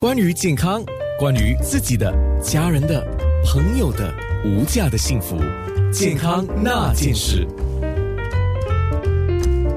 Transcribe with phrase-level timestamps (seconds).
[0.00, 0.80] 关于健康，
[1.18, 3.04] 关于自己的、家人的、
[3.44, 5.36] 朋友的无价的幸福，
[5.92, 7.44] 健康那件事。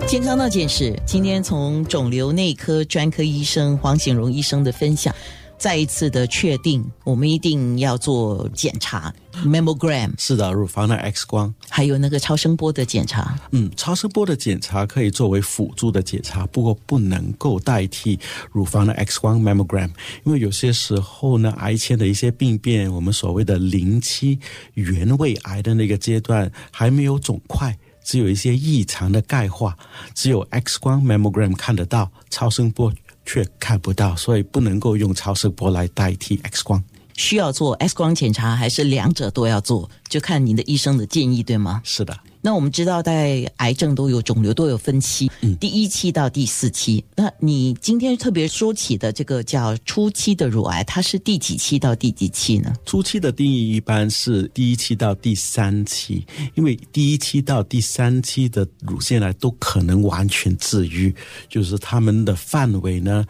[0.07, 5.11] 健康那件事，今天从肿瘤内科专科医生黄显荣医生的分享。
[5.57, 9.11] 再一次的确定，我们一定要做检查
[9.45, 13.37] ，mammogram 是的，乳房的 X 光，还有那个超声波的检查。
[13.51, 18.19] 嗯，超声波的检查可以作为辅助的检查，不过不能够代替
[18.51, 19.89] 乳房的 X 光 mammogram，
[20.23, 24.39] 因为有些时候呢，癌前的一些病变，我们所谓的零期
[24.73, 29.77] 原位癌的那个阶段还没有肿块，只有一些异常的钙化，
[30.13, 32.93] 只有 X 光 mammogram 看得到，超声波。
[33.23, 36.83] 却看不到，所以不能够用超声波来代替 X 光。
[37.15, 39.89] 需要做 X 光检查，还是两者都要做？
[40.09, 41.81] 就看您的医生的建议，对吗？
[41.83, 42.17] 是的。
[42.43, 47.03] 那我们知道，在癌症都有肿瘤都有分期，嗯第一期到第四期。
[47.15, 52.73] 那你今天特别说起的这个叫初期的乳癌，它是第几期到第几期呢？
[52.83, 61.13] 初期的定义一般是第一期到第三期，因为第一期到第三期的乳腺癌都可能完全治愈，
[61.47, 63.23] 就是它们的范围呢。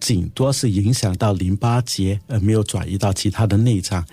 [0.00, 4.04] 顶多是影响到淋巴结，而没有转移到其他的内脏。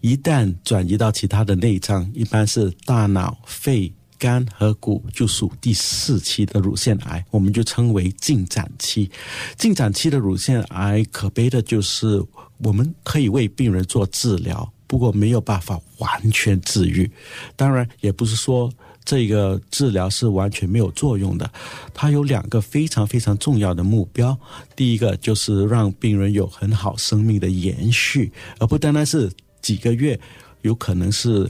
[0.00, 9.10] 一旦转移到其他的内脏，一般是大脑、肺、肝和骨，就属第四期的乳腺癌，我们就称为进展期。
[9.56, 12.22] 进展期的乳腺癌可悲的就是，
[12.58, 17.10] 我们可以为病人做治疗，不过没有办法完全治愈。
[17.56, 18.72] 当然，也不是说。
[19.04, 21.50] 这个治疗是完全没有作用的，
[21.94, 24.38] 它有两个非常非常重要的目标。
[24.76, 29.30] 第一个就是让病人有很好生命的延续，而不单单是
[29.62, 30.20] 几个月，
[30.60, 31.48] 有可能是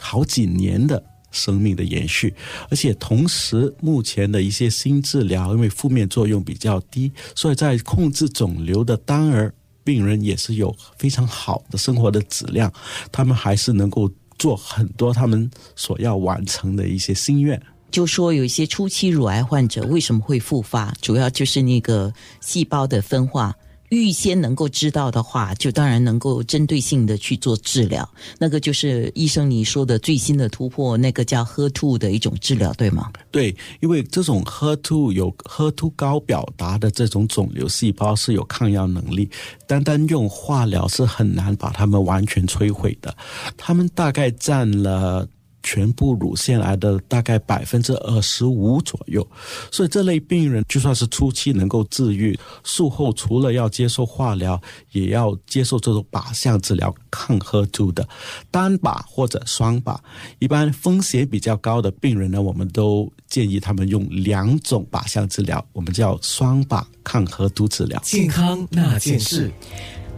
[0.00, 2.32] 好几年的生命的延续。
[2.70, 12.72] 而且同时，目前的一些新治疗，因为负面作用比较低，所以在控制肿瘤的当儿，病人也是有非常好的生活的质量，
[13.10, 14.08] 他们还是能够。
[14.40, 23.54] 做很多他们所要完成的一些心愿，就说有一些初期乳癌患者为什么会复发，主要就是那个细胞的分化。
[23.90, 28.08] 预先能够知道的话，就当然能够针对性的去做治疗。
[28.38, 33.10] 那个就是医生你说的最新的突破，那个叫 h e r 的一种治疗，对吗？
[33.30, 39.28] 对，因为这种 h e r 有 h e r 高表达的这种肿瘤细胞是有抗药能力，
[39.66, 43.14] 单单用化疗是很难把它们完全摧毁的。
[43.56, 45.28] 他们大概占了。
[45.62, 49.26] 全部乳腺癌的大概百分之二十五左右，
[49.70, 54.60] 所以这类病人就算是初期能够治愈，术后除了要接受化疗，
[54.92, 58.08] 也要接受这种靶向治疗抗 h e 的
[58.50, 59.96] 单靶或者双靶。
[60.38, 68.00] 一般风险比较高的病人呢，我们都建议他们用两种靶向治疗，我们叫双靶抗 h e 治疗。
[68.02, 69.52] 健康那件事。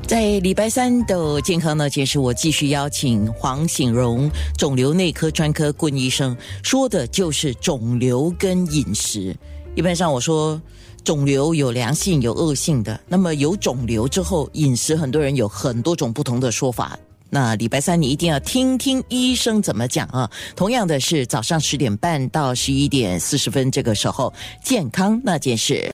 [0.07, 9.35] 在礼拜三的健康那件事，我继续邀请黄醒荣肿瘤内科专科顾医生，说的就是肿瘤跟饮食。
[9.75, 10.61] 一般上我说
[11.03, 16.99] 肿瘤有良性有恶性的，那么有肿瘤之后饮食，很多人有很多种不同的说法。
[17.31, 20.31] 那礼拜三你一定要听听医生怎么讲啊！
[20.55, 24.31] 同样的是早上十点半到十一点四十分这个时候，
[24.63, 25.91] 健康那件事。